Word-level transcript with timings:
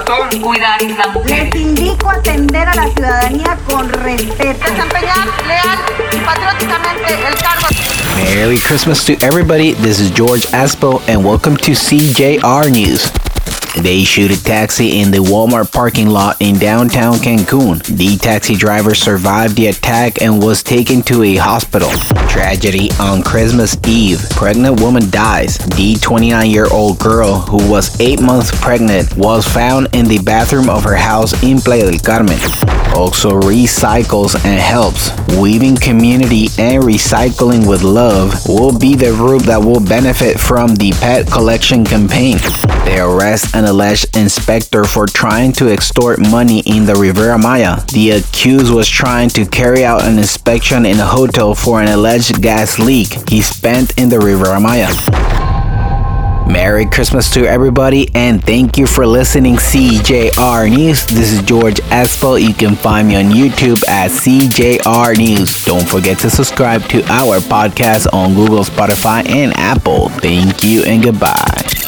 corazón 0.00 0.40
cuidar 0.40 0.82
la 0.82 1.08
mujer. 1.08 1.50
Les 1.52 1.62
indico 1.62 2.08
atender 2.10 2.68
a 2.68 2.74
la 2.74 2.88
ciudadanía 2.92 3.58
con 3.68 3.88
respeto. 3.88 4.64
Desempeñar 4.70 5.28
leal 5.46 5.78
y 6.12 6.16
patrióticamente 6.18 7.14
el 7.28 7.34
cargo. 7.34 7.66
Merry 8.16 8.58
Christmas 8.58 9.04
to 9.04 9.12
everybody. 9.24 9.72
This 9.74 10.00
is 10.00 10.10
George 10.10 10.46
Aspo, 10.52 11.02
and 11.08 11.24
welcome 11.24 11.56
to 11.58 11.72
CJR 11.72 12.70
News. 12.70 13.21
They 13.80 14.04
shoot 14.04 14.30
a 14.30 14.42
taxi 14.42 15.00
in 15.00 15.10
the 15.10 15.18
Walmart 15.18 15.72
parking 15.72 16.08
lot 16.08 16.36
in 16.40 16.58
downtown 16.58 17.14
Cancun. 17.14 17.82
The 17.96 18.16
taxi 18.16 18.54
driver 18.54 18.94
survived 18.94 19.56
the 19.56 19.68
attack 19.68 20.20
and 20.20 20.42
was 20.42 20.62
taken 20.62 21.02
to 21.02 21.22
a 21.22 21.36
hospital. 21.36 21.90
Tragedy 22.28 22.90
on 23.00 23.22
Christmas 23.22 23.76
Eve. 23.86 24.20
Pregnant 24.30 24.80
woman 24.80 25.08
dies. 25.10 25.56
The 25.58 25.96
29 26.00 26.50
year 26.50 26.66
old 26.70 26.98
girl, 26.98 27.38
who 27.40 27.70
was 27.70 27.98
8 27.98 28.20
months 28.20 28.50
pregnant, 28.60 29.16
was 29.16 29.46
found 29.46 29.88
in 29.94 30.06
the 30.06 30.18
bathroom 30.18 30.68
of 30.68 30.84
her 30.84 30.96
house 30.96 31.32
in 31.42 31.58
Playa 31.58 31.90
del 31.90 31.98
Carmen. 31.98 32.38
OXXO 32.94 33.40
recycles 33.40 34.34
and 34.44 34.60
helps. 34.60 35.10
Weaving 35.38 35.76
community 35.76 36.48
and 36.58 36.82
recycling 36.84 37.66
with 37.66 37.82
love 37.82 38.34
will 38.46 38.76
be 38.78 38.94
the 38.94 39.12
group 39.12 39.42
that 39.44 39.60
will 39.60 39.80
benefit 39.80 40.38
from 40.38 40.74
the 40.76 40.92
pet 41.00 41.26
collection 41.30 41.84
campaign. 41.84 42.38
Arrest 43.32 43.56
an 43.56 43.64
alleged 43.64 44.14
inspector 44.14 44.84
for 44.84 45.06
trying 45.06 45.52
to 45.54 45.72
extort 45.72 46.18
money 46.18 46.60
in 46.66 46.84
the 46.84 46.94
Riviera 46.94 47.38
Maya. 47.38 47.80
The 47.86 48.10
accused 48.10 48.70
was 48.70 48.86
trying 48.86 49.30
to 49.30 49.46
carry 49.46 49.86
out 49.86 50.04
an 50.04 50.18
inspection 50.18 50.84
in 50.84 51.00
a 51.00 51.06
hotel 51.06 51.54
for 51.54 51.80
an 51.80 51.88
alleged 51.88 52.42
gas 52.42 52.78
leak 52.78 53.30
he 53.30 53.40
spent 53.40 53.98
in 53.98 54.10
the 54.10 54.18
Riviera 54.18 54.60
Maya. 54.60 54.90
Merry 56.46 56.84
Christmas 56.84 57.32
to 57.32 57.46
everybody 57.46 58.10
and 58.14 58.44
thank 58.44 58.76
you 58.76 58.86
for 58.86 59.06
listening 59.06 59.54
CJR 59.54 60.68
News. 60.68 61.06
This 61.06 61.32
is 61.32 61.40
George 61.40 61.80
Asphalt. 61.90 62.42
You 62.42 62.52
can 62.52 62.76
find 62.76 63.08
me 63.08 63.16
on 63.16 63.32
YouTube 63.32 63.82
at 63.88 64.10
CJR 64.10 65.16
News. 65.16 65.64
Don't 65.64 65.88
forget 65.88 66.18
to 66.18 66.28
subscribe 66.28 66.82
to 66.90 67.02
our 67.04 67.38
podcast 67.38 68.12
on 68.12 68.34
Google, 68.34 68.62
Spotify, 68.62 69.26
and 69.26 69.56
Apple. 69.56 70.10
Thank 70.10 70.62
you 70.62 70.82
and 70.82 71.02
goodbye. 71.02 71.81